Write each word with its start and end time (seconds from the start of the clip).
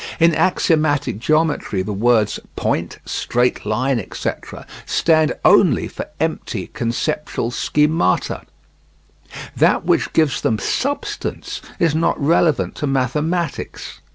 In 0.19 0.33
axiomatic 0.33 1.19
geometry 1.19 1.83
the 1.83 1.93
words 1.93 2.39
"point," 2.55 2.97
"straight 3.05 3.67
line," 3.67 3.99
etc., 3.99 4.65
stand 4.83 5.33
only 5.45 5.87
for 5.87 6.07
empty 6.19 6.71
conceptual 6.73 7.51
schemata. 7.51 8.41
That 9.55 9.85
which 9.85 10.11
gives 10.13 10.41
them 10.41 10.57
substance 10.57 11.61
is 11.77 11.93
not 11.93 12.19
relevant 12.19 12.73
to 12.77 12.87
mathematics. 12.87 14.01